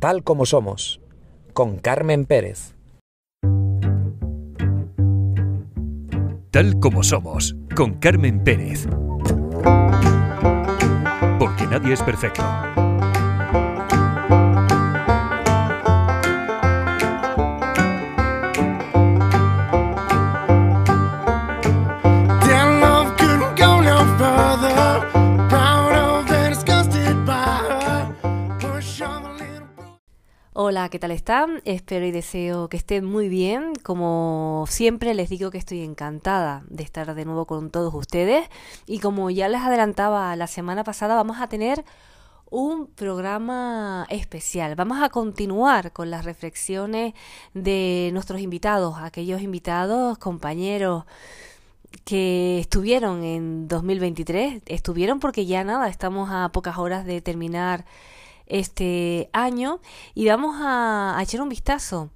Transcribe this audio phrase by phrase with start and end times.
[0.00, 0.98] Tal como somos,
[1.52, 2.74] con Carmen Pérez.
[6.50, 8.88] Tal como somos, con Carmen Pérez.
[11.38, 12.42] Porque nadie es perfecto.
[30.88, 31.60] ¿Qué tal están?
[31.66, 33.74] Espero y deseo que estén muy bien.
[33.82, 38.48] Como siempre les digo que estoy encantada de estar de nuevo con todos ustedes.
[38.86, 41.84] Y como ya les adelantaba la semana pasada, vamos a tener
[42.50, 44.74] un programa especial.
[44.74, 47.14] Vamos a continuar con las reflexiones
[47.52, 51.04] de nuestros invitados, aquellos invitados, compañeros
[52.04, 54.62] que estuvieron en 2023.
[54.66, 57.84] Estuvieron porque ya nada, estamos a pocas horas de terminar
[58.50, 59.80] este año
[60.14, 62.10] y vamos a, echar un vistazo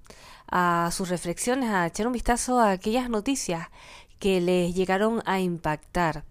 [0.50, 3.68] a sus reflexiones, a echar un vistazo a aquellas noticias
[4.18, 6.24] que les llegaron a impactar.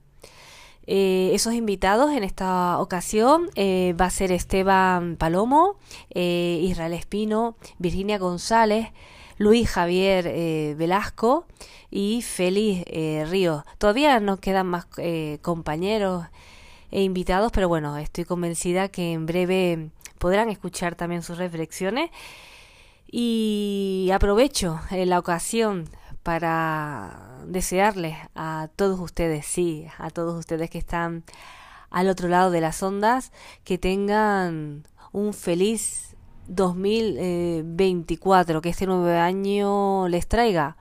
[0.86, 5.78] Eh, esos invitados en esta ocasión eh, va a ser Esteban Palomo,
[6.10, 8.90] eh, Israel Espino, Virginia González,
[9.38, 11.46] Luis Javier Velasco
[11.90, 12.86] y Félix
[13.30, 13.64] Ríos.
[13.80, 14.86] Todavía nos quedan más
[15.42, 16.26] compañeros
[16.94, 22.12] e invitados, pero bueno, estoy convencida que en breve podrán escuchar también sus reflexiones.
[23.08, 25.90] Y aprovecho eh, la ocasión
[26.22, 31.24] para desearles a todos ustedes, sí, a todos ustedes que están
[31.90, 33.32] al otro lado de las ondas,
[33.64, 36.16] que tengan un feliz
[36.48, 40.78] 2024, que este nuevo año les traiga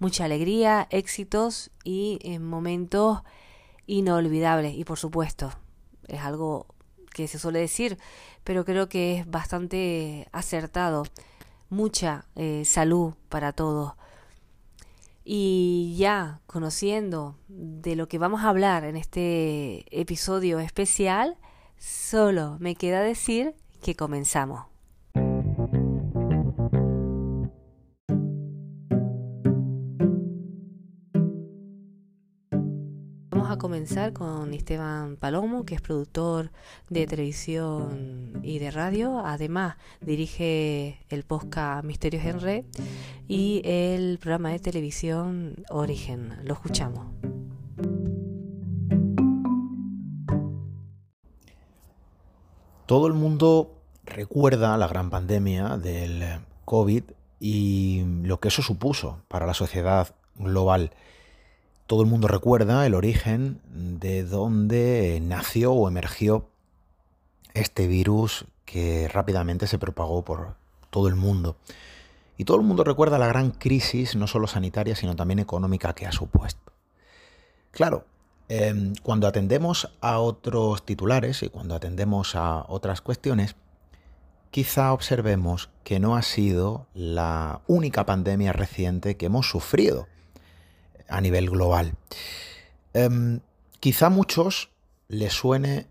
[0.00, 3.22] mucha alegría, éxitos y eh, momentos
[3.86, 4.74] inolvidables.
[4.74, 5.52] Y por supuesto,
[6.08, 6.66] es algo
[7.12, 7.98] que se suele decir,
[8.42, 11.04] pero creo que es bastante acertado.
[11.70, 13.94] Mucha eh, salud para todos.
[15.24, 21.38] Y ya conociendo de lo que vamos a hablar en este episodio especial,
[21.78, 24.73] solo me queda decir que comenzamos.
[33.74, 36.52] Comenzar con Esteban Palomo, que es productor
[36.90, 39.18] de televisión y de radio.
[39.18, 42.64] Además, dirige el podcast Misterios en Red
[43.26, 46.36] y el programa de televisión Origen.
[46.44, 47.04] Lo escuchamos.
[52.86, 56.22] Todo el mundo recuerda la gran pandemia del
[56.64, 57.02] COVID
[57.40, 60.92] y lo que eso supuso para la sociedad global.
[61.86, 66.48] Todo el mundo recuerda el origen de donde nació o emergió
[67.52, 70.56] este virus que rápidamente se propagó por
[70.88, 71.56] todo el mundo.
[72.38, 76.06] Y todo el mundo recuerda la gran crisis, no solo sanitaria, sino también económica que
[76.06, 76.72] ha supuesto.
[77.70, 78.06] Claro,
[78.48, 83.56] eh, cuando atendemos a otros titulares y cuando atendemos a otras cuestiones,
[84.50, 90.06] quizá observemos que no ha sido la única pandemia reciente que hemos sufrido
[91.08, 91.94] a nivel global.
[92.94, 93.40] Eh,
[93.80, 94.70] quizá a muchos
[95.08, 95.86] les suene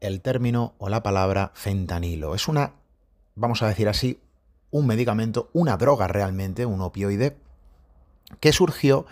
[0.00, 2.34] el término o la palabra fentanilo.
[2.34, 2.72] Es una,
[3.34, 4.20] vamos a decir así,
[4.70, 7.36] un medicamento, una droga realmente, un opioide,
[8.40, 9.06] que surgió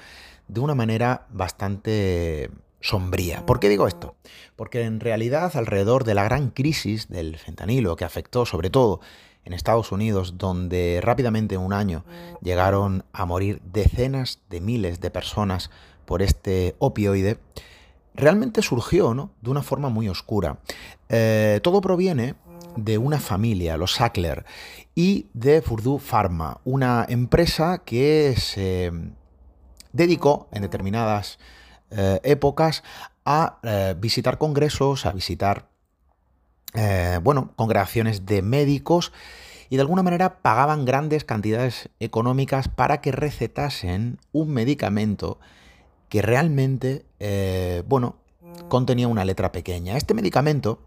[0.49, 2.50] de una manera bastante
[2.81, 3.47] sombría.
[3.47, 4.15] ¿Por qué digo esto?
[4.56, 9.00] Porque en realidad alrededor de la gran crisis del fentanilo que afectó sobre todo
[9.44, 12.05] en Estados Unidos, donde rápidamente en un año
[12.41, 15.71] llegaron a morir decenas de miles de personas
[16.05, 17.38] por este opioide,
[18.15, 19.33] realmente surgió ¿no?
[19.41, 20.59] de una forma muy oscura.
[21.09, 22.36] Eh, todo proviene
[22.77, 24.45] de una familia, los Sackler,
[24.95, 28.92] y de Purdue Pharma, una empresa que se
[29.92, 31.39] dedicó en determinadas
[31.91, 32.83] eh, épocas
[33.24, 35.68] a eh, visitar congresos, a visitar,
[37.22, 39.13] bueno, congregaciones de médicos
[39.71, 45.39] y de alguna manera pagaban grandes cantidades económicas para que recetasen un medicamento
[46.09, 48.16] que realmente, eh, bueno,
[48.69, 49.97] contenía una letra pequeña.
[49.97, 50.81] Este medicamento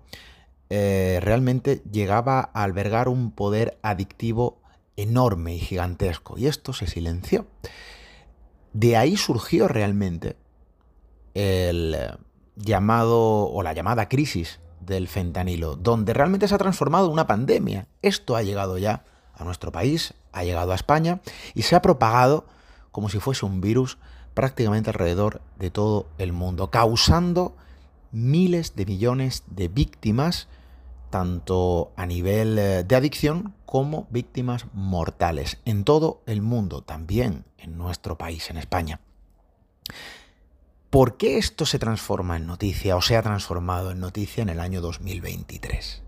[0.69, 4.61] eh, realmente llegaba a albergar un poder adictivo
[4.95, 6.37] enorme y gigantesco.
[6.37, 7.47] Y esto se silenció.
[8.73, 10.35] De ahí surgió realmente
[11.33, 11.95] el
[12.55, 17.87] llamado o la llamada crisis del fentanilo, donde realmente se ha transformado una pandemia.
[18.01, 19.03] Esto ha llegado ya
[19.35, 21.19] a nuestro país, ha llegado a España
[21.53, 22.45] y se ha propagado
[22.91, 23.99] como si fuese un virus
[24.33, 27.55] prácticamente alrededor de todo el mundo, causando
[28.11, 30.47] miles de millones de víctimas
[31.09, 37.77] tanto a nivel eh, de adicción como víctimas mortales en todo el mundo, también en
[37.77, 38.99] nuestro país, en España.
[40.89, 44.61] ¿Por qué esto se transforma en noticia o se ha transformado en noticia en el
[44.61, 46.01] año 2023?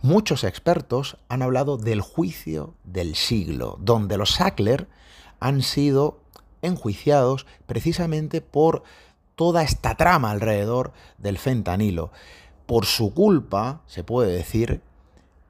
[0.00, 4.88] Muchos expertos han hablado del juicio del siglo, donde los Sackler
[5.40, 6.20] han sido
[6.62, 8.82] enjuiciados precisamente por
[9.34, 12.10] toda esta trama alrededor del fentanilo.
[12.64, 14.80] Por su culpa, se puede decir,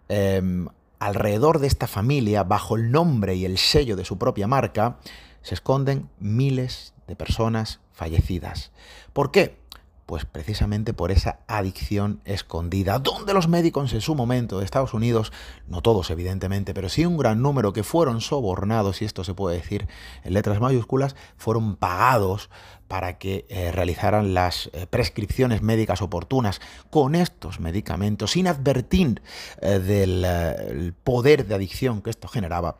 [0.09, 0.67] em,
[0.99, 4.99] alrededor de esta familia, bajo el nombre y el sello de su propia marca,
[5.43, 8.73] se esconden miles de personas fallecidas.
[9.13, 9.63] ¿Por qué?
[10.05, 15.33] Pues precisamente por esa adicción escondida, donde los médicos en su momento de Estados Unidos,
[15.67, 19.57] no todos evidentemente, pero sí un gran número que fueron sobornados, y esto se puede
[19.57, 19.89] decir
[20.23, 22.51] en letras mayúsculas, fueron pagados
[22.87, 26.61] para que eh, realizaran las eh, prescripciones médicas oportunas
[26.91, 29.23] con estos medicamentos, sin advertir
[29.63, 32.77] eh, del poder de adicción que esto generaba.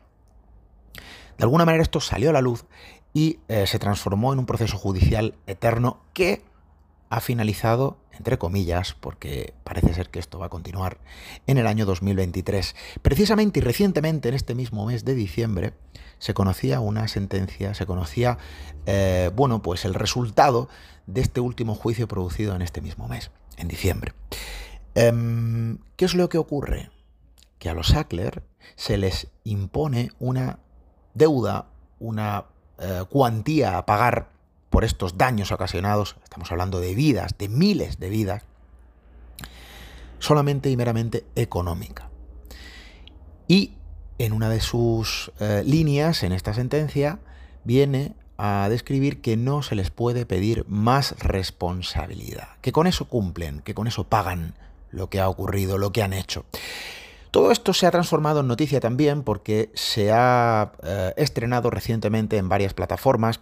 [1.37, 2.65] De alguna manera esto salió a la luz
[3.15, 6.43] y se transformó en un proceso judicial eterno que
[7.09, 10.97] ha finalizado, entre comillas, porque parece ser que esto va a continuar,
[11.47, 12.75] en el año 2023.
[13.01, 15.73] Precisamente y recientemente, en este mismo mes de diciembre,
[16.19, 18.37] se conocía una sentencia, se conocía,
[18.85, 20.67] eh, bueno, pues el resultado
[21.07, 24.13] de este último juicio producido en este mismo mes, en diciembre.
[24.95, 26.89] Em, ¿Qué es lo que ocurre?
[27.59, 28.43] Que a los Sackler
[28.75, 30.59] se les impone una
[31.13, 31.69] deuda,
[31.99, 32.45] una
[32.79, 34.29] eh, cuantía a pagar
[34.69, 38.43] por estos daños ocasionados, estamos hablando de vidas, de miles de vidas,
[40.19, 42.09] solamente y meramente económica.
[43.47, 43.73] Y
[44.17, 47.19] en una de sus eh, líneas, en esta sentencia,
[47.63, 53.61] viene a describir que no se les puede pedir más responsabilidad, que con eso cumplen,
[53.61, 54.55] que con eso pagan
[54.91, 56.45] lo que ha ocurrido, lo que han hecho.
[57.35, 62.47] Todo esto se ha transformado en noticia también porque se ha eh, estrenado recientemente en
[62.47, 63.41] varias plataformas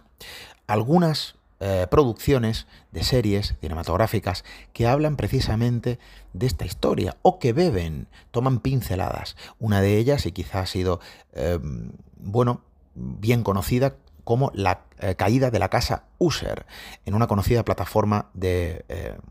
[0.66, 4.42] algunas eh, producciones de series cinematográficas
[4.72, 6.00] que hablan precisamente
[6.32, 9.36] de esta historia o que beben, toman pinceladas.
[9.60, 10.98] Una de ellas, y quizá ha sido,
[11.32, 12.62] em, bueno,
[12.96, 13.94] bien conocida
[14.24, 16.66] como la eh, caída de la casa User
[17.06, 18.84] en una conocida plataforma de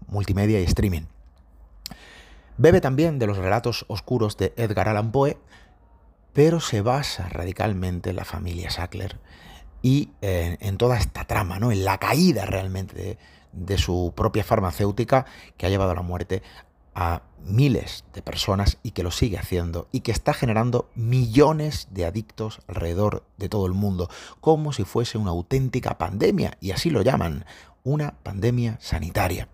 [0.07, 1.03] multimedia y streaming.
[2.57, 5.37] Bebe también de los relatos oscuros de Edgar Allan Poe,
[6.33, 9.19] pero se basa radicalmente en la familia Sackler
[9.81, 11.71] y eh, en toda esta trama, ¿no?
[11.71, 13.17] en la caída realmente
[13.51, 15.25] de, su propia farmacéutica
[15.57, 16.41] que ha llevado a la muerte
[16.95, 22.05] a miles de personas y que lo sigue haciendo y que está generando millones de
[22.05, 24.09] adictos alrededor de todo el mundo,
[24.39, 27.45] como si fuese una auténtica pandemia, y así lo llaman,
[27.83, 29.49] una pandemia sanitaria.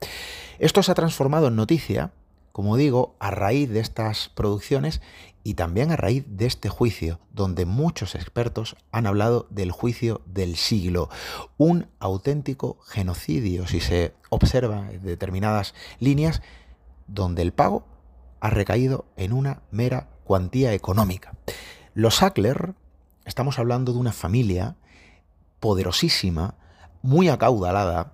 [0.59, 2.11] Esto se ha transformado en noticia,
[2.51, 5.01] como digo, a raíz de estas producciones
[5.43, 10.55] y también a raíz de este juicio, donde muchos expertos han hablado del juicio del
[10.55, 11.09] siglo,
[11.57, 16.41] un auténtico genocidio si se observa en determinadas líneas,
[17.07, 17.85] donde el pago
[18.41, 21.33] ha recaído en una mera cuantía económica.
[21.93, 22.75] Los Sackler,
[23.25, 24.75] estamos hablando de una familia
[25.59, 26.55] poderosísima,
[27.01, 28.13] muy acaudalada,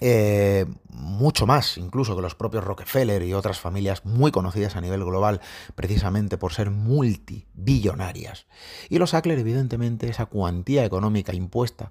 [0.00, 5.04] eh, mucho más incluso que los propios Rockefeller y otras familias muy conocidas a nivel
[5.04, 5.40] global
[5.74, 8.46] precisamente por ser multibillonarias.
[8.88, 11.90] Y los Sackler, evidentemente, esa cuantía económica impuesta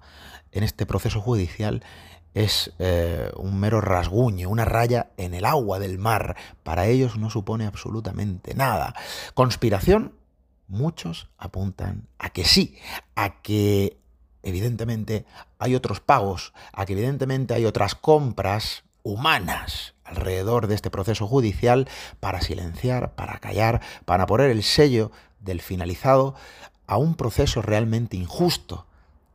[0.52, 1.82] en este proceso judicial
[2.34, 6.36] es eh, un mero rasguño, una raya en el agua del mar.
[6.62, 8.94] Para ellos no supone absolutamente nada.
[9.34, 10.14] Conspiración,
[10.68, 12.78] muchos apuntan a que sí,
[13.16, 13.99] a que
[14.42, 15.24] evidentemente
[15.58, 21.88] hay otros pagos, a que evidentemente hay otras compras humanas alrededor de este proceso judicial
[22.18, 26.34] para silenciar, para callar, para poner el sello del finalizado
[26.86, 28.86] a un proceso realmente injusto,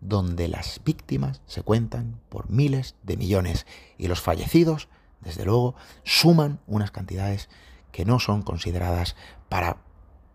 [0.01, 3.65] donde las víctimas se cuentan por miles de millones
[3.97, 4.87] y los fallecidos,
[5.21, 7.49] desde luego, suman unas cantidades
[7.91, 9.15] que no son consideradas
[9.49, 9.77] para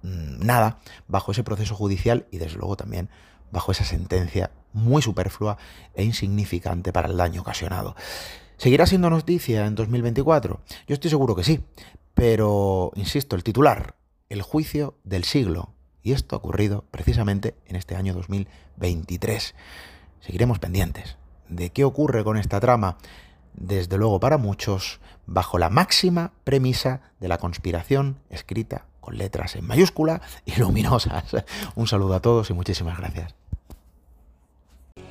[0.02, 3.10] mm, nada bajo ese proceso judicial y desde luego también
[3.50, 5.58] bajo esa sentencia muy superflua
[5.94, 7.96] e insignificante para el daño ocasionado.
[8.56, 10.60] ¿Seguirá siendo noticia en 2024?
[10.86, 11.64] Yo estoy seguro que sí,
[12.14, 13.96] pero, insisto, el titular,
[14.28, 19.54] el juicio del siglo, y esto ha ocurrido precisamente en este año 2023.
[20.20, 21.16] Seguiremos pendientes
[21.48, 22.96] de qué ocurre con esta trama,
[23.54, 29.64] desde luego para muchos, bajo la máxima premisa de la conspiración escrita con letras en
[29.64, 31.24] mayúscula y luminosas.
[31.76, 33.34] Un saludo a todos y muchísimas gracias.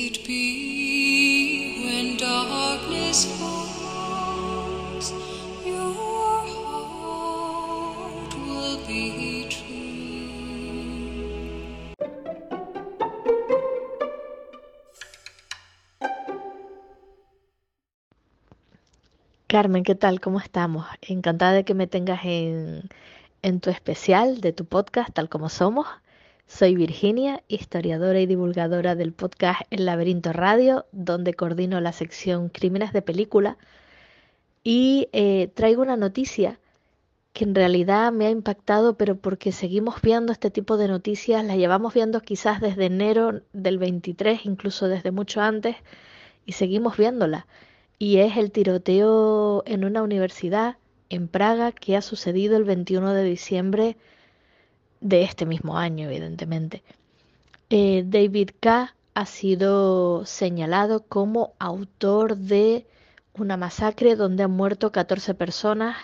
[0.07, 3.56] it be when darkness.
[19.57, 20.21] Carmen, ¿qué tal?
[20.21, 20.85] ¿Cómo estamos?
[21.01, 22.91] Encantada de que me tengas en,
[23.41, 25.87] en tu especial de tu podcast, tal como somos.
[26.47, 32.93] Soy Virginia, historiadora y divulgadora del podcast El Laberinto Radio, donde coordino la sección Crímenes
[32.93, 33.57] de Película.
[34.63, 36.61] Y eh, traigo una noticia
[37.33, 41.57] que en realidad me ha impactado, pero porque seguimos viendo este tipo de noticias, las
[41.57, 45.77] llevamos viendo quizás desde enero del 23, incluso desde mucho antes,
[46.45, 47.47] y seguimos viéndola
[47.99, 50.77] y es el tiroteo en una universidad
[51.09, 53.97] en Praga que ha sucedido el 21 de diciembre
[55.01, 56.83] de este mismo año, evidentemente.
[57.71, 58.95] Eh, David K.
[59.15, 62.87] ha sido señalado como autor de
[63.35, 65.97] una masacre donde han muerto 14 personas,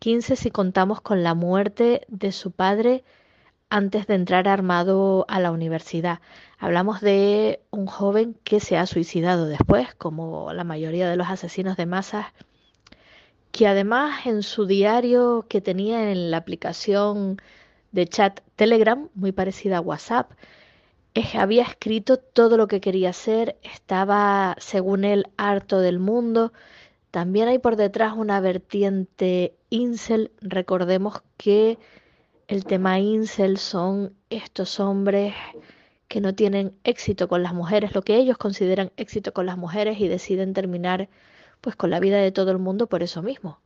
[0.00, 3.04] 15 si contamos con la muerte de su padre
[3.68, 6.20] antes de entrar armado a la universidad.
[6.58, 11.76] Hablamos de un joven que se ha suicidado después, como la mayoría de los asesinos
[11.76, 12.26] de masas,
[13.52, 17.40] que además en su diario que tenía en la aplicación
[17.92, 20.30] de chat Telegram, muy parecida a WhatsApp,
[21.34, 26.52] había escrito todo lo que quería hacer, estaba, según él, harto del mundo.
[27.10, 30.32] También hay por detrás una vertiente incel.
[30.42, 31.78] Recordemos que
[32.48, 35.34] el tema incel son estos hombres
[36.08, 39.98] que no tienen éxito con las mujeres, lo que ellos consideran éxito con las mujeres
[40.00, 41.08] y deciden terminar
[41.60, 43.58] pues con la vida de todo el mundo por eso mismo.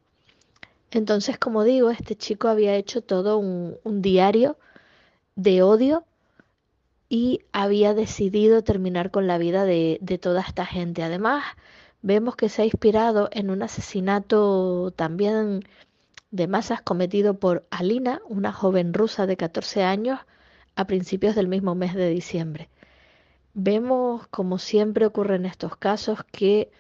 [0.90, 4.56] Entonces, como digo, este chico había hecho todo un, un diario
[5.36, 6.04] de odio
[7.08, 11.02] y había decidido terminar con la vida de, de toda esta gente.
[11.02, 11.44] Además,
[12.02, 15.64] vemos que se ha inspirado en un asesinato también
[16.30, 20.20] de masas cometido por Alina, una joven rusa de 14 años,
[20.76, 22.70] a principios del mismo mes de diciembre.
[23.54, 26.70] Vemos, como siempre ocurre en estos casos, que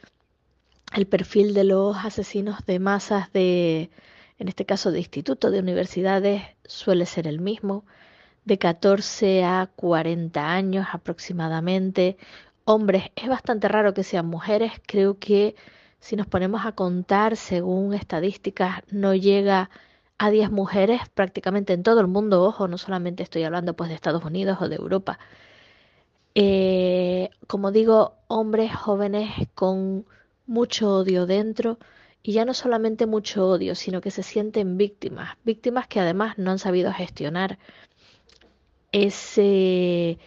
[0.94, 3.90] el perfil de los asesinos de masas de,
[4.38, 7.84] en este caso de institutos, de universidades, suele ser el mismo,
[8.44, 12.16] de 14 a 40 años aproximadamente.
[12.64, 15.56] Hombres, es bastante raro que sean mujeres, creo que
[16.00, 19.70] si nos ponemos a contar, según estadísticas, no llega
[20.18, 23.94] a 10 mujeres prácticamente en todo el mundo, ojo, no solamente estoy hablando pues de
[23.94, 25.18] Estados Unidos o de Europa.
[26.34, 30.06] Eh, como digo, hombres jóvenes con
[30.46, 31.78] mucho odio dentro
[32.22, 36.50] y ya no solamente mucho odio, sino que se sienten víctimas, víctimas que además no
[36.50, 37.58] han sabido gestionar
[38.92, 40.18] ese,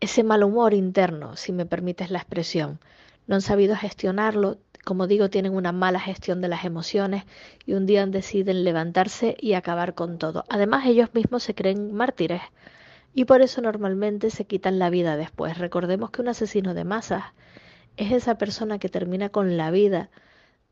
[0.00, 2.78] ese mal humor interno, si me permites la expresión.
[3.28, 7.24] No han sabido gestionarlo, como digo, tienen una mala gestión de las emociones
[7.66, 10.44] y un día deciden levantarse y acabar con todo.
[10.48, 12.40] Además, ellos mismos se creen mártires
[13.14, 15.58] y por eso normalmente se quitan la vida después.
[15.58, 17.24] Recordemos que un asesino de masas
[17.98, 20.08] es esa persona que termina con la vida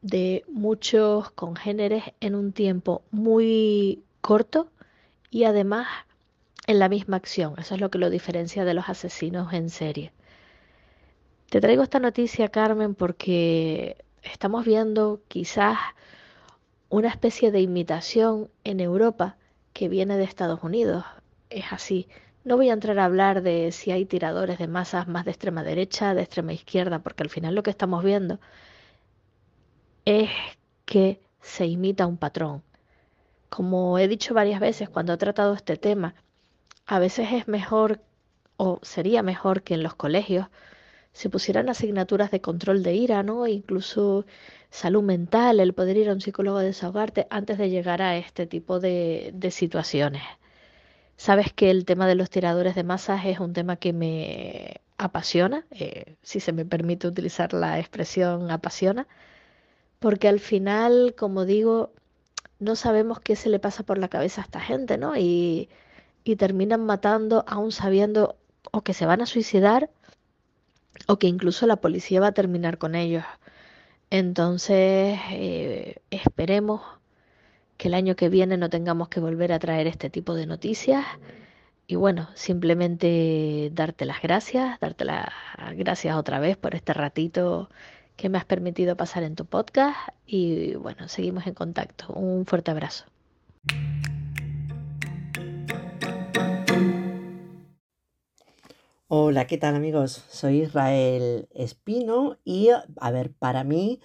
[0.00, 4.70] de muchos congéneres en un tiempo muy corto
[5.30, 5.88] y además
[6.66, 7.54] en la misma acción.
[7.58, 10.12] Eso es lo que lo diferencia de los asesinos en serie.
[11.50, 15.78] Te traigo esta noticia, Carmen, porque estamos viendo quizás
[16.88, 19.36] una especie de imitación en Europa
[19.72, 21.04] que viene de Estados Unidos.
[21.48, 22.08] Es así.
[22.42, 25.62] No voy a entrar a hablar de si hay tiradores de masas más de extrema
[25.62, 28.40] derecha, de extrema izquierda, porque al final lo que estamos viendo
[30.04, 30.30] es
[30.84, 32.64] que se imita un patrón.
[33.50, 36.16] Como he dicho varias veces cuando he tratado este tema,
[36.86, 38.00] a veces es mejor
[38.56, 40.48] o sería mejor que en los colegios
[41.16, 43.46] se pusieran asignaturas de control de ira, ¿no?
[43.46, 44.26] E incluso
[44.68, 48.46] salud mental, el poder ir a un psicólogo a desahogarte antes de llegar a este
[48.46, 50.22] tipo de, de situaciones.
[51.16, 55.64] Sabes que el tema de los tiradores de masas es un tema que me apasiona,
[55.70, 59.06] eh, si se me permite utilizar la expresión apasiona,
[60.00, 61.92] porque al final, como digo,
[62.58, 65.16] no sabemos qué se le pasa por la cabeza a esta gente, ¿no?
[65.16, 65.70] Y,
[66.24, 68.36] y terminan matando aún sabiendo
[68.70, 69.88] o que se van a suicidar
[71.06, 73.24] o que incluso la policía va a terminar con ellos.
[74.10, 76.82] Entonces, eh, esperemos
[77.76, 81.04] que el año que viene no tengamos que volver a traer este tipo de noticias.
[81.86, 85.28] Y bueno, simplemente darte las gracias, darte las
[85.76, 87.70] gracias otra vez por este ratito
[88.16, 89.96] que me has permitido pasar en tu podcast.
[90.26, 92.12] Y bueno, seguimos en contacto.
[92.12, 93.04] Un fuerte abrazo.
[99.08, 100.24] Hola, ¿qué tal amigos?
[100.30, 104.00] Soy Israel Espino y a ver, para mí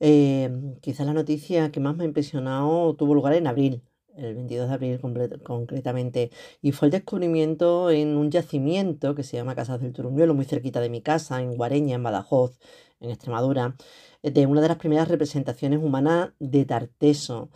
[0.00, 3.84] eh, quizá la noticia que más me ha impresionado tuvo lugar en abril,
[4.16, 5.00] el 22 de abril
[5.44, 6.30] concretamente,
[6.60, 10.80] y fue el descubrimiento en un yacimiento que se llama Casas del Turumbielo, muy cerquita
[10.80, 12.58] de mi casa, en Guareña, en Badajoz,
[13.00, 13.76] en Extremadura,
[14.22, 17.50] de una de las primeras representaciones humanas de Tarteso.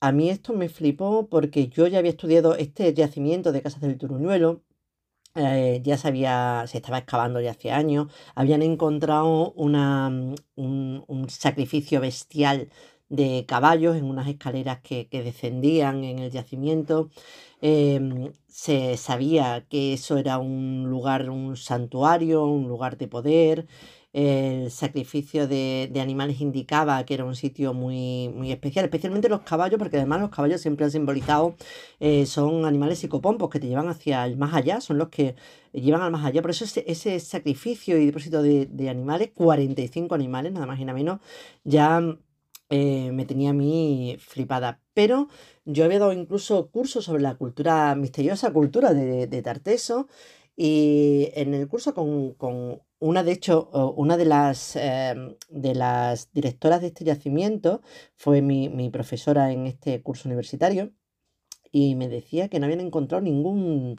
[0.00, 3.98] A mí esto me flipó porque yo ya había estudiado este yacimiento de Casas del
[3.98, 4.62] Turuñuelo
[5.36, 6.08] eh, ya se
[6.66, 12.70] se estaba excavando ya hace años, habían encontrado una, mm, un, un sacrificio bestial
[13.08, 17.10] de caballos en unas escaleras que, que descendían en el yacimiento.
[17.60, 23.66] Em, se sabía que eso era un lugar, un santuario, un lugar de poder.
[24.18, 29.42] El sacrificio de, de animales indicaba que era un sitio muy, muy especial, especialmente los
[29.42, 31.54] caballos, porque además los caballos siempre han simbolizado
[32.00, 35.36] eh, son animales psicopompos que te llevan hacia el más allá, son los que
[35.72, 36.40] llevan al más allá.
[36.40, 40.96] Por eso ese, sacrificio y depósito de, de animales, 45 animales, nada más y nada
[40.98, 41.20] menos,
[41.64, 42.00] ya
[42.70, 44.80] eh, me tenía a mí flipada.
[44.94, 45.28] Pero
[45.64, 50.08] yo había dado incluso cursos sobre la cultura, misteriosa cultura de, de Tarteso,
[50.56, 56.32] y en el curso con, con una, de hecho, una de las, em, de las
[56.32, 57.82] directoras de este yacimiento
[58.16, 60.92] fue mi, mi profesora en este curso universitario
[61.72, 63.96] y me decía que no habían encontrado ningún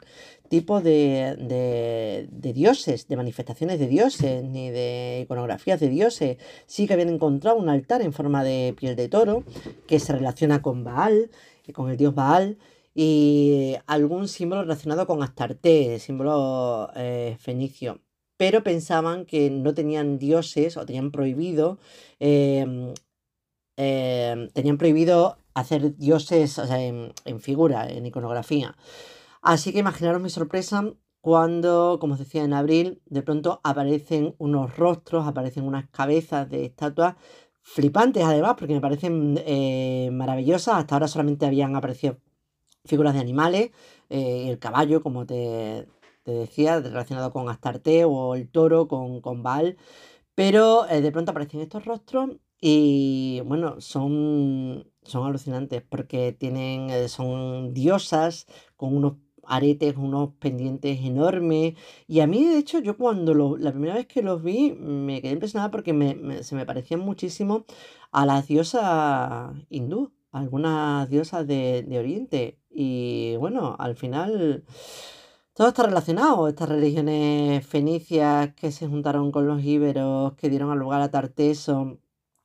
[0.48, 6.38] tipo de, de- de dioses, de manifestaciones de dioses, ni de iconografías de dioses.
[6.66, 9.44] Sí que habían encontrado un altar en forma de piel de toro
[9.86, 11.30] que se relaciona con Baal,
[11.66, 12.58] eh, con el dios Baal,
[12.94, 18.00] y algún símbolo relacionado con Astarte, símbolo eh, fenicio.
[18.38, 21.78] Pero pensaban que no tenían dioses o tenían prohibido
[22.18, 22.94] em,
[23.76, 28.76] eh, tenían prohibido hacer dioses en figura, en iconografía.
[29.42, 30.84] Así que imaginaros mi sorpresa
[31.20, 36.66] cuando, como os decía, en abril, de pronto aparecen unos rostros, aparecen unas cabezas de
[36.66, 37.16] estatuas
[37.62, 40.76] flipantes además, porque me parecen eh, maravillosas.
[40.76, 42.18] Hasta ahora solamente habían aparecido
[42.84, 43.70] figuras de animales,
[44.08, 45.86] eh, el caballo, como te,
[46.28, 49.78] te decía, relacionado con Astarte, o el toro con, con Baal.
[50.34, 57.08] Pero eh, de pronto aparecen estos rostros y bueno, son, son alucinantes porque tienen, eh,
[57.08, 59.14] son diosas con unos
[59.44, 61.74] aretes, unos pendientes enormes.
[62.06, 65.32] Y a mí, de hecho, yo cuando la primera vez que los vi me quedé
[65.32, 65.92] impresionada porque
[66.42, 67.64] se me parecían muchísimo
[68.12, 72.60] a las diosas hindú, algunas diosas de, de Oriente.
[72.70, 74.64] Y bueno, al final...
[75.58, 81.00] Todo está relacionado, estas religiones fenicias que se juntaron con los íberos, que dieron lugar
[81.00, 81.98] a Tarteso.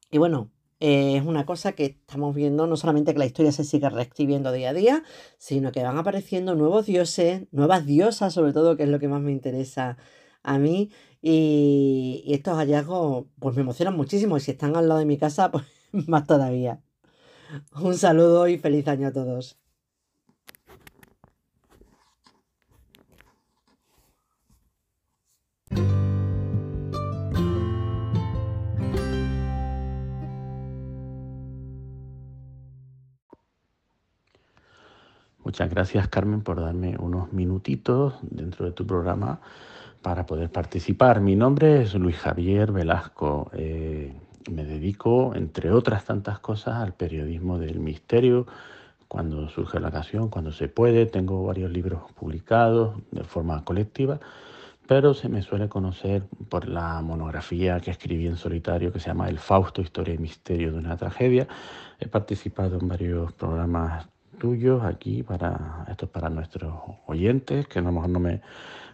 [0.09, 0.49] Y bueno,
[0.79, 4.51] eh, es una cosa que estamos viendo, no solamente que la historia se sigue reescribiendo
[4.51, 5.03] día a día,
[5.37, 9.21] sino que van apareciendo nuevos dioses, nuevas diosas sobre todo, que es lo que más
[9.21, 9.97] me interesa
[10.41, 10.89] a mí.
[11.21, 15.19] Y, y estos hallazgos pues me emocionan muchísimo y si están al lado de mi
[15.19, 15.65] casa, pues
[16.07, 16.81] más todavía.
[17.79, 19.62] Un saludo y feliz año a todos.
[35.43, 39.41] Muchas gracias Carmen por darme unos minutitos dentro de tu programa
[40.01, 41.19] para poder participar.
[41.19, 43.51] Mi nombre es Luis Javier Velasco.
[43.53, 44.13] Eh,
[44.49, 48.47] me dedico, entre otras tantas cosas, al periodismo del misterio.
[49.09, 54.21] Cuando surge la ocasión, cuando se puede, tengo varios libros publicados de forma colectiva,
[54.87, 59.27] pero se me suele conocer por la monografía que escribí en solitario que se llama
[59.27, 61.47] El Fausto, Historia y Misterio de una tragedia.
[61.99, 64.07] He participado en varios programas
[64.43, 66.73] tuyos aquí para esto es para nuestros
[67.05, 68.41] oyentes que a lo mejor no me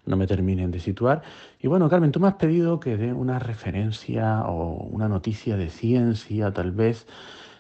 [0.06, 1.24] no me terminen de situar.
[1.60, 5.70] Y bueno, Carmen, tú me has pedido que dé una referencia o una noticia de
[5.70, 7.08] ciencia, tal vez,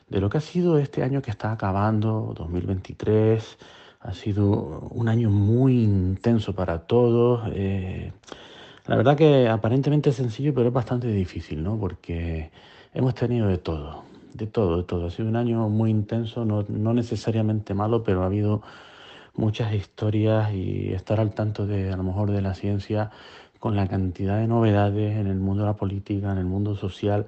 [0.08, 3.58] de lo que ha sido este año que está acabando, 2023.
[4.02, 7.49] Ha sido un año muy intenso para todos.
[7.56, 8.12] eh,
[8.86, 11.78] la verdad que aparentemente es sencillo, pero es bastante difícil, ¿no?
[11.80, 12.52] Porque
[12.93, 15.08] hemos tenido de todo, de todo, de todo.
[15.08, 18.62] Ha sido un año muy intenso, no, no necesariamente malo, pero ha habido
[19.36, 23.12] muchas historias y estar al tanto de a lo mejor de la ciencia
[23.60, 27.28] con la cantidad de novedades en el mundo de la política, en el mundo social,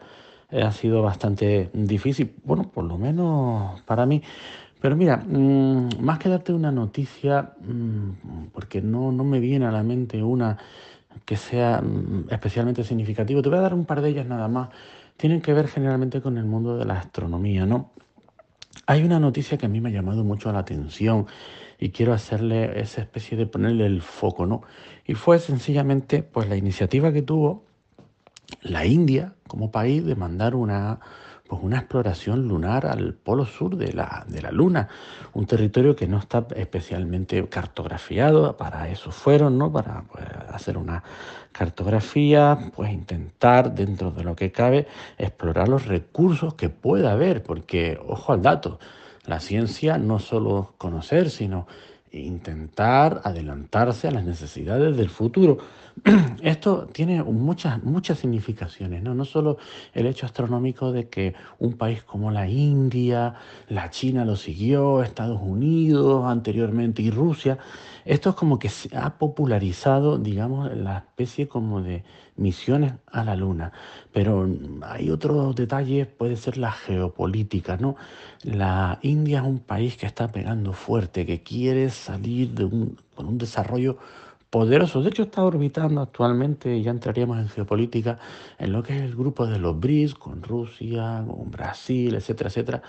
[0.50, 4.22] eh, ha sido bastante difícil, bueno, por lo menos para mí.
[4.82, 9.72] Pero mira, mm, más que darte una noticia, mm, porque no, no me viene a
[9.72, 10.58] la mente una
[11.26, 14.70] que sea mm, especialmente significativa, te voy a dar un par de ellas nada más.
[15.18, 17.92] Tienen que ver generalmente con el mundo de la astronomía, ¿no?
[18.86, 21.28] hay una noticia que a mí me ha llamado mucho la atención
[21.80, 24.62] y quiero hacerle esa especie de ponerle el foco, ¿no?
[25.06, 27.64] Y fue sencillamente pues la iniciativa que tuvo
[28.62, 31.00] la India como país de mandar una
[31.52, 34.88] pues una exploración lunar al polo sur de la, de la Luna,
[35.34, 39.70] un territorio que no está especialmente cartografiado, para eso fueron, ¿no?
[39.70, 41.04] Para pues, hacer una
[41.52, 44.88] cartografía, pues intentar dentro de lo que cabe
[45.18, 48.80] explorar los recursos que pueda haber, porque ojo al dato,
[49.26, 51.68] la ciencia no solo conocer, sino
[52.14, 55.58] intentar adelantarse a las necesidades del futuro.
[56.42, 59.14] Esto tiene muchas, muchas significaciones, ¿no?
[59.14, 59.58] no solo
[59.94, 63.36] el hecho astronómico de que un país como la India,
[63.68, 67.58] la China lo siguió, Estados Unidos anteriormente y Rusia,
[68.06, 72.04] esto es como que se ha popularizado, digamos, la especie como de
[72.36, 73.72] misiones a la Luna.
[74.12, 74.50] Pero
[74.82, 77.96] hay otros detalles, puede ser la geopolítica, ¿no?
[78.44, 83.28] La India es un país que está pegando fuerte, que quiere salir de un, con
[83.28, 83.98] un desarrollo
[84.52, 85.02] poderoso.
[85.02, 88.20] De hecho, está orbitando actualmente, ya entraríamos en geopolítica,
[88.60, 92.82] en lo que es el grupo de los BRICS, con Rusia, con Brasil, etcétera, etcétera.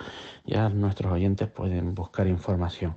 [0.44, 2.94] Ya nuestros oyentes pueden buscar información.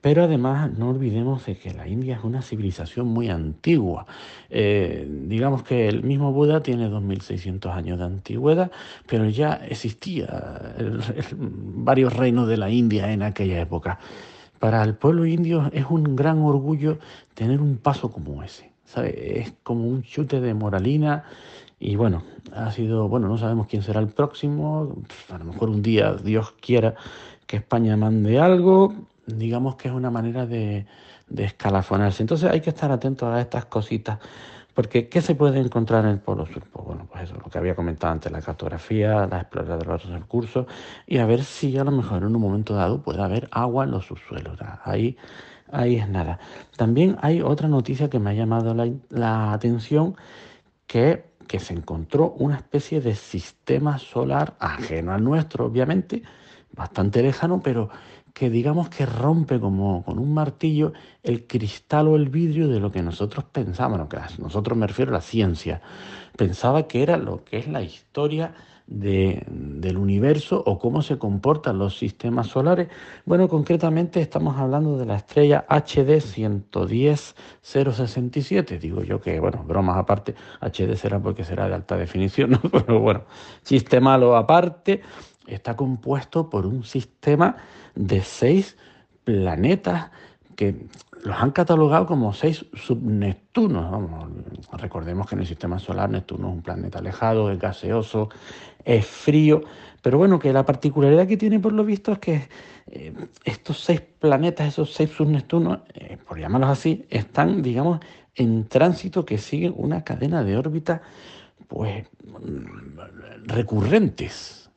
[0.00, 4.06] Pero además no olvidemos de que la India es una civilización muy antigua.
[4.48, 8.72] Eh, digamos que el mismo Buda tiene 2600 años de antigüedad,
[9.06, 10.74] pero ya existía
[11.38, 14.00] varios reinos de la India en aquella época.
[14.60, 16.98] Para el pueblo indio es un gran orgullo
[17.34, 18.70] tener un paso como ese.
[18.84, 19.40] ¿sabe?
[19.40, 21.24] Es como un chute de moralina
[21.78, 22.22] y bueno,
[22.54, 26.52] ha sido, bueno, no sabemos quién será el próximo, a lo mejor un día Dios
[26.60, 26.94] quiera
[27.46, 28.92] que España mande algo,
[29.26, 30.86] digamos que es una manera de,
[31.30, 32.22] de escalafonarse.
[32.22, 34.18] Entonces hay que estar atentos a estas cositas.
[34.74, 36.62] Porque, ¿qué se puede encontrar en el Polo Sur?
[36.72, 40.20] Pues bueno, pues eso, lo que había comentado antes, la cartografía, la exploración de los
[40.20, 40.66] recursos
[41.06, 43.90] y a ver si a lo mejor en un momento dado puede haber agua en
[43.90, 44.58] los subsuelos.
[44.84, 45.16] Ahí,
[45.72, 46.38] ahí es nada.
[46.76, 50.16] También hay otra noticia que me ha llamado la, la atención,
[50.86, 56.22] que, que se encontró una especie de sistema solar ajeno al nuestro, obviamente,
[56.72, 57.90] bastante lejano, pero
[58.34, 62.90] que digamos que rompe como con un martillo el cristal o el vidrio de lo
[62.90, 65.80] que nosotros pensábamos, que nosotros me refiero a la ciencia,
[66.36, 68.54] pensaba que era lo que es la historia
[68.90, 72.88] de, del universo o cómo se comportan los sistemas solares.
[73.24, 78.78] Bueno, concretamente estamos hablando de la estrella HD 110067.
[78.78, 82.60] Digo yo que, bueno, bromas aparte, HD será porque será de alta definición, ¿no?
[82.70, 83.22] pero bueno,
[83.62, 85.00] sistema lo aparte,
[85.54, 87.56] está compuesto por un sistema
[87.94, 88.76] de seis
[89.24, 90.10] planetas
[90.56, 90.86] que
[91.22, 94.28] los han catalogado como seis subneptunos.
[94.72, 98.30] Recordemos que en el sistema solar Neptuno es un planeta alejado, es gaseoso,
[98.84, 99.62] es frío,
[100.02, 102.48] pero bueno, que la particularidad que tiene por lo visto es que
[102.86, 103.12] eh,
[103.44, 108.00] estos seis planetas, esos seis subneptunos, eh, por llamarlos así, están, digamos,
[108.34, 111.00] en tránsito que siguen una cadena de órbitas,
[111.68, 112.06] pues,
[113.44, 114.69] recurrentes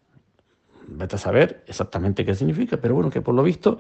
[0.98, 3.78] vete a saber exactamente qué significa, pero bueno, que por lo visto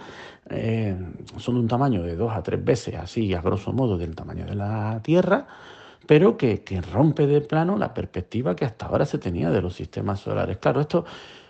[0.49, 0.95] eh,
[1.37, 4.45] son de un tamaño de dos a tres veces, así a grosso modo, del tamaño
[4.45, 5.47] de la Tierra,
[6.05, 9.75] pero que, que rompe de plano la perspectiva que hasta ahora se tenía de los
[9.75, 10.57] sistemas solares.
[10.57, 11.05] Claro, esto,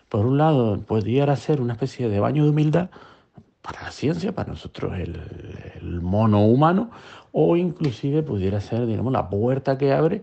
[0.10, 2.89] por un lado, pudiera ser una especie de baño de humildad
[3.62, 5.19] para la ciencia, para nosotros el,
[5.80, 6.91] el mono humano,
[7.32, 10.21] o inclusive pudiera ser, digamos, la puerta que abre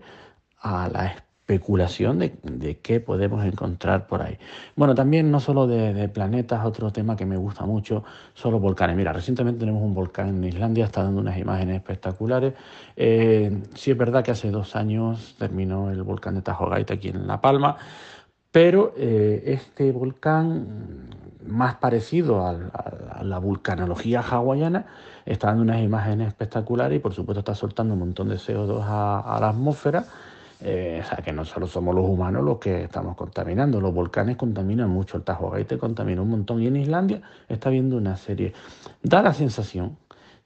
[0.61, 1.07] a la
[1.41, 4.37] especulación de, de, qué podemos encontrar por ahí.
[4.75, 8.95] Bueno, también no solo de, planetas, otro tema que me gusta mucho son los volcanes.
[8.95, 12.53] Mira, recientemente tenemos un volcán en Islandia, está dando unas imágenes espectaculares.
[12.95, 17.09] Eh, sí es verdad que hace dos años terminó el volcán de Tajo Gaita aquí
[17.09, 17.77] en La Palma,
[18.51, 21.09] pero eh, este volcán,
[21.45, 24.85] más parecido a, la vulcanología hawaiana,
[25.25, 29.19] está dando unas imágenes espectaculares y por supuesto está soltando un montón de CO2 a,
[29.19, 30.05] a la atmósfera
[30.61, 34.37] eh, o sea, que no solo somos los humanos los que estamos contaminando, los volcanes
[34.37, 36.61] contaminan mucho, el Tajo Gaite contamina un montón.
[36.61, 38.53] Y en Islandia está habiendo una serie.
[39.01, 39.97] Da la sensación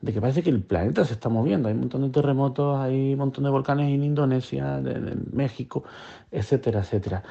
[0.01, 3.13] de que parece que el planeta se está moviendo, hay un montón de terremotos, hay
[3.13, 5.84] un montón de volcanes en Indonesia, en México,
[6.32, 7.23] etcétera, etcétera.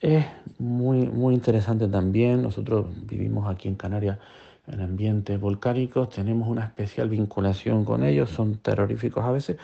[0.00, 0.24] Es
[0.58, 4.18] muy, muy interesante también, nosotros vivimos aquí en Canarias
[4.66, 9.56] en ambientes volcánicos, tenemos una especial vinculación con ellos, son terroríficos a veces,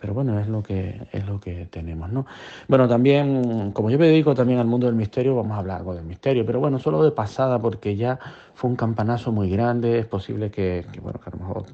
[0.00, 2.26] pero bueno, es lo que es lo que tenemos, ¿no?
[2.68, 5.94] Bueno, también, como yo me dedico también al mundo del misterio, vamos a hablar algo
[5.94, 8.18] del misterio, pero bueno, solo de pasada, porque ya
[8.54, 11.64] fue un campanazo muy grande, es posible que, que bueno, que a lo mejor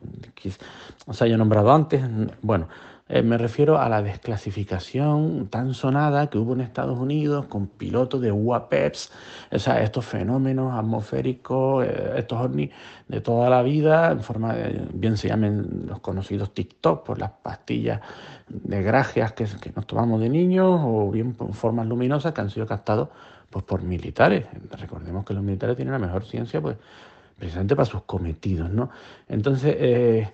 [1.12, 2.02] se haya nombrado antes.
[2.42, 2.68] Bueno,
[3.06, 8.22] Eh, me refiero a la desclasificación tan sonada que hubo en Estados Unidos con pilotos
[8.22, 9.12] de UAPEPs,
[9.50, 12.70] estos fenómenos atmosféricos, eh, estos ovnis
[13.06, 17.30] de toda la vida, en forma de, bien se llamen los conocidos TikTok por las
[17.30, 18.00] pastillas
[18.48, 22.48] de grajeas que, que nos tomamos de niños, o bien por formas luminosas que han
[22.48, 23.10] sido captados
[23.50, 24.46] pues, por militares.
[24.70, 26.78] Recordemos que los militares tienen la mejor ciencia, pues
[27.36, 28.88] precisamente para sus cometidos, ¿no?
[29.28, 30.32] Entonces, eh,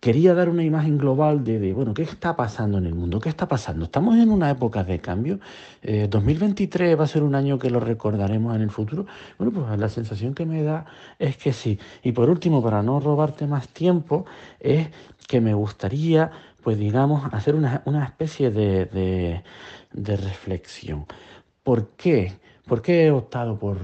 [0.00, 3.20] quería dar una imagen global de, bueno, ¿qué está pasando en el mundo?
[3.20, 3.84] ¿Qué está pasando?
[3.84, 5.40] Estamos en una época de cambio.
[5.82, 9.06] Eh, 2023 va a ser un año que lo recordaremos en el futuro.
[9.38, 10.86] Bueno, pues la sensación que me da
[11.18, 11.78] es que sí.
[12.02, 14.24] Y por último, para no robarte más tiempo,
[14.58, 14.88] es
[15.28, 16.30] que me gustaría,
[16.62, 19.42] pues digamos, hacer una, una especie de, de,
[19.92, 21.04] de reflexión.
[21.62, 22.32] ¿Por qué?
[22.66, 23.78] ¿Por qué he optado por,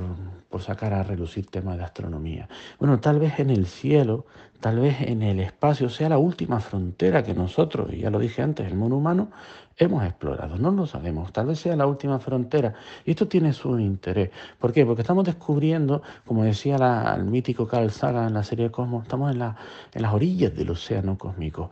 [0.48, 2.48] por sacar a relucir temas de astronomía?
[2.78, 4.26] Bueno, tal vez en el cielo,
[4.60, 8.42] tal vez en el espacio sea la última frontera que nosotros, y ya lo dije
[8.42, 9.30] antes, el mono humano,
[9.76, 10.56] hemos explorado.
[10.56, 12.74] No lo sabemos, tal vez sea la última frontera.
[13.04, 14.30] Y esto tiene su interés.
[14.58, 14.86] ¿Por qué?
[14.86, 19.32] Porque estamos descubriendo, como decía la, el mítico Carl Sagan en la serie Cosmos, estamos
[19.32, 19.56] en, la,
[19.92, 21.70] en las orillas del océano cósmico.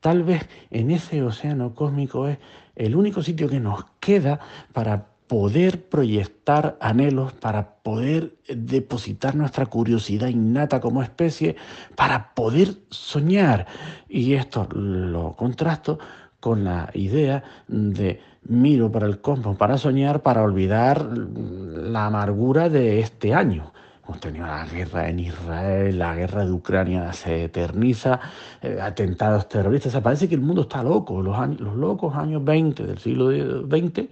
[0.00, 2.38] Tal vez en ese océano cósmico es
[2.76, 4.40] el único sitio que nos queda
[4.72, 11.56] para poder proyectar anhelos, para poder depositar nuestra curiosidad innata como especie,
[11.96, 13.66] para poder soñar.
[14.08, 15.98] Y esto lo contrasto
[16.40, 23.00] con la idea de miro para el cosmos para soñar, para olvidar la amargura de
[23.00, 23.72] este año.
[24.04, 28.20] Hemos tenido la guerra en Israel, la guerra de Ucrania se eterniza,
[28.60, 29.98] eh, atentados terroristas.
[30.02, 31.22] Parece que el mundo está loco.
[31.22, 34.10] Los, años, los locos años 20 del siglo XX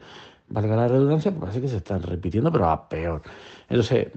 [0.52, 3.22] valga la redundancia, parece que se están repitiendo, pero a peor.
[3.68, 4.08] Entonces,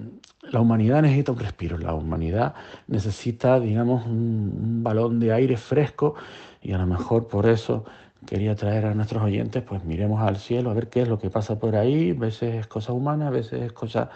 [0.52, 2.54] la humanidad necesita un respiro, la humanidad
[2.88, 6.16] necesita, digamos, un, un, balón de aire fresco
[6.62, 7.86] y a lo mejor por eso
[8.26, 11.30] quería traer a nuestros oyentes, pues miremos al cielo a ver qué es lo que
[11.30, 14.10] pasa por ahí, a veces es cosa humana, a veces es cosa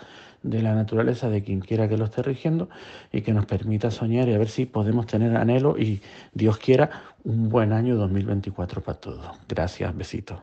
[0.43, 2.69] de la naturaleza de quien quiera que lo esté rigiendo
[3.11, 6.01] y que nos permita soñar y a ver si podemos tener anhelo y
[6.33, 6.89] Dios quiera
[7.23, 9.37] un buen año 2024 para todos.
[9.47, 10.39] Gracias, besitos.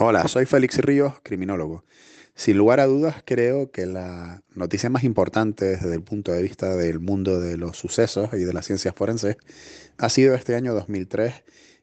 [0.00, 1.82] Hola, soy Félix Ríos, criminólogo.
[2.36, 6.76] Sin lugar a dudas, creo que la noticia más importante desde el punto de vista
[6.76, 9.38] del mundo de los sucesos y de las ciencias forenses
[9.96, 11.34] ha sido este año 2003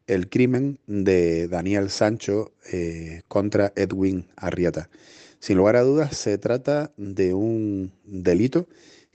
[0.07, 4.89] el crimen de Daniel Sancho eh, contra Edwin Arrieta.
[5.39, 8.69] Sin lugar a dudas, se trata de un delito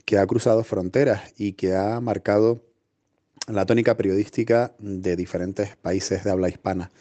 [0.05, 2.61] que ha cruzado fronteras y que ha marcado
[3.47, 6.91] la tónica periodística de diferentes países de habla hispana.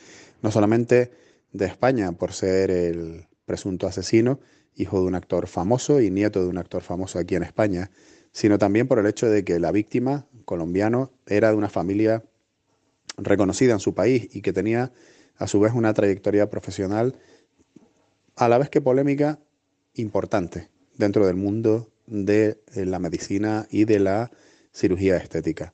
[0.40, 1.10] No solamente
[1.52, 4.40] de España por ser el presunto asesino,
[4.74, 7.90] hijo de un actor famoso y nieto de un actor famoso aquí en España,
[8.32, 12.24] sino también por el hecho de que la víctima, colombiano, era de una familia
[13.16, 14.92] reconocida en su país y que tenía
[15.36, 17.16] a su vez una trayectoria profesional
[18.36, 19.38] a la vez que polémica
[19.94, 24.30] importante dentro del mundo de la medicina y de la
[24.72, 25.72] cirugía estética.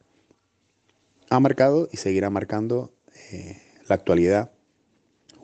[1.29, 2.93] Ha marcado y seguirá marcando
[3.33, 4.53] eh, la actualidad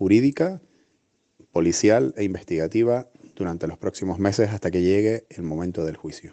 [0.02, 0.60] jurídica,
[1.52, 6.32] policial e investigativa durante los próximos meses hasta que llegue el momento del juicio.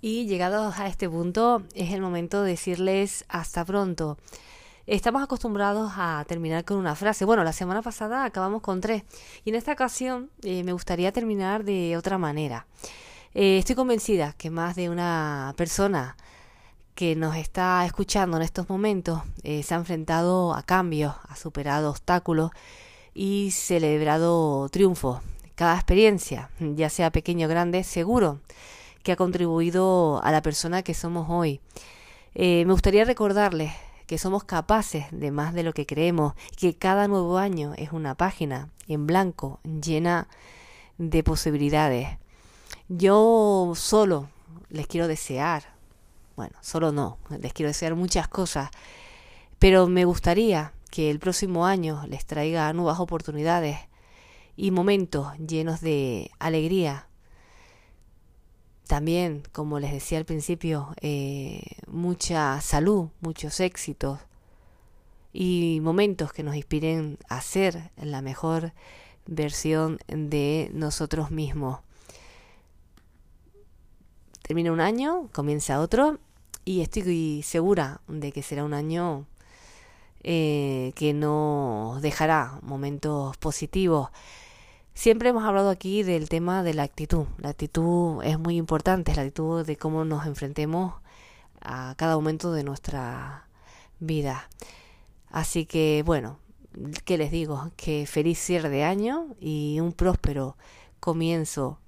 [0.00, 4.18] Y llegados a este punto es el momento de decirles hasta pronto.
[4.88, 7.24] Estamos acostumbrados a terminar con una frase.
[7.24, 9.04] Bueno, la semana pasada acabamos con tres.
[9.44, 12.66] Y en esta ocasión eh, me gustaría terminar de otra manera.
[13.34, 16.16] Eh, estoy convencida que más de una persona
[16.98, 21.90] que nos está escuchando en estos momentos eh, se ha enfrentado a cambios, ha superado
[21.90, 22.50] obstáculos
[23.14, 25.20] y celebrado triunfos.
[25.54, 28.40] Cada experiencia, ya sea pequeño o grande, seguro
[29.04, 31.60] que ha contribuido a la persona que somos hoy.
[32.34, 33.72] Eh, me gustaría recordarles
[34.08, 38.16] que somos capaces de más de lo que creemos, que cada nuevo año es una
[38.16, 40.26] página en blanco llena
[40.96, 42.08] de posibilidades.
[42.88, 44.30] Yo solo
[44.68, 45.77] les quiero desear
[46.38, 48.70] bueno, solo no, les quiero desear muchas cosas,
[49.58, 53.76] pero me gustaría que el próximo año les traiga nuevas oportunidades
[54.56, 57.08] y momentos llenos de alegría.
[58.86, 64.20] También, como les decía al principio, eh, mucha salud, muchos éxitos
[65.32, 68.72] y momentos que nos inspiren a ser la mejor
[69.26, 71.80] versión de nosotros mismos.
[74.42, 76.20] Termina un año, comienza otro
[76.68, 79.24] y estoy segura de que será un año
[80.22, 84.10] eh, que nos dejará momentos positivos.
[84.92, 87.24] Siempre hemos hablado aquí del tema de la actitud.
[87.38, 90.92] La actitud es muy importante, es la actitud de cómo nos enfrentemos
[91.62, 93.48] a cada momento de nuestra
[93.98, 94.50] vida.
[95.30, 96.38] Así que bueno,
[97.06, 97.70] ¿qué les digo?
[97.76, 100.58] Que feliz cierre de año y un próspero
[101.00, 101.78] comienzo.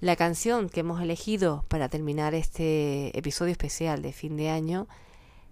[0.00, 4.88] La canción que hemos elegido para terminar este episodio especial de fin de año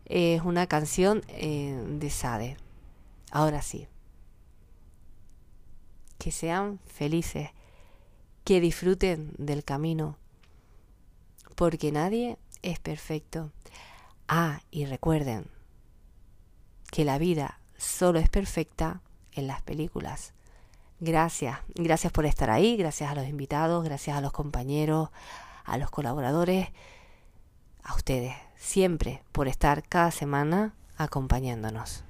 [0.07, 2.57] es una canción eh, de Sade.
[3.31, 3.87] Ahora sí.
[6.19, 7.51] Que sean felices,
[8.45, 10.19] que disfruten del camino,
[11.55, 13.53] porque nadie es perfecto.
[14.29, 15.47] Ah, y recuerden
[16.91, 19.01] que la vida solo es perfecta
[19.33, 20.35] en las películas.
[21.03, 25.09] Gracias, gracias por estar ahí, gracias a los invitados, gracias a los compañeros,
[25.65, 26.69] a los colaboradores,
[27.83, 32.05] a ustedes, siempre por estar cada semana acompañándonos.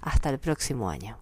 [0.00, 1.18] Hasta el próximo año.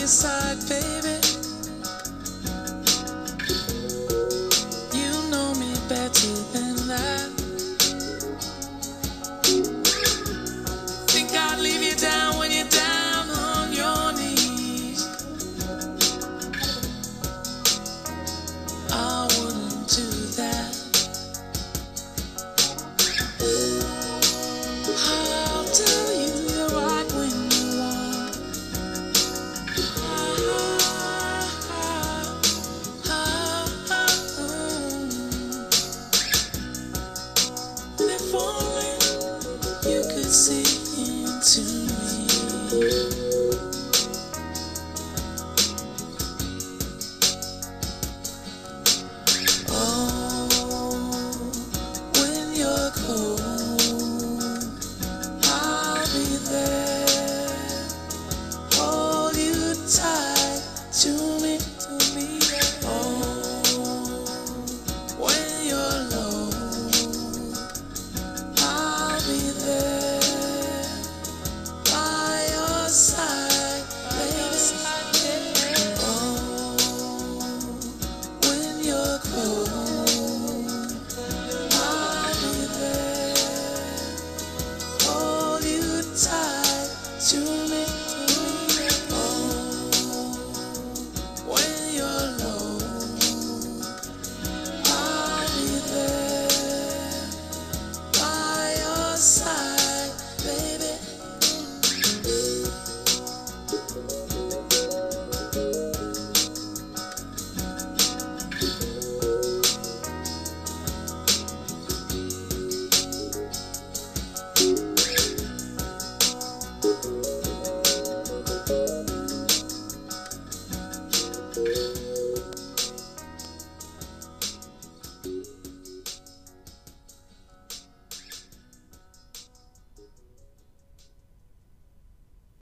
[0.00, 1.29] Your side, baby?